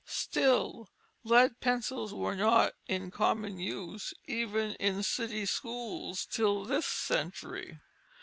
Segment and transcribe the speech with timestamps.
[0.03, 0.89] Still
[1.23, 7.79] lead pencils were not in common use even in city schools till this century.